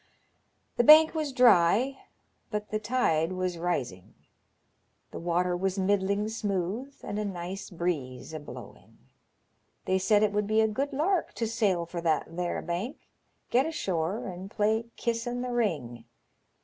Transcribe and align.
The 0.77 0.83
bank 0.83 1.13
was 1.13 1.31
dry, 1.31 1.99
but 2.49 2.71
the 2.71 2.79
tide 2.79 3.33
was 3.33 3.59
rising; 3.59 4.15
the 5.11 5.19
water 5.19 5.55
was 5.55 5.77
middling 5.77 6.27
smooth, 6.27 6.95
and 7.03 7.19
a 7.19 7.23
nice 7.23 7.69
breeze 7.69 8.33
a 8.33 8.39
blowing. 8.39 8.97
They 9.85 9.99
said 9.99 10.23
it 10.23 10.31
would 10.33 10.47
be 10.47 10.59
a 10.61 10.67
good 10.67 10.91
lark 10.91 11.33
to 11.35 11.45
sail 11.45 11.85
for 11.85 12.01
that 12.01 12.35
there 12.35 12.63
bank, 12.63 13.11
get 13.51 13.67
ashore, 13.67 14.25
and 14.27 14.49
play 14.49 14.85
kiss 14.95 15.27
in 15.27 15.43
the 15.43 15.51
ring. 15.53 16.05